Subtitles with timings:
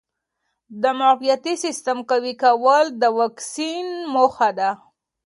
[0.81, 4.69] د معافیتي سیسټم قوي کول د واکسین موخه ده.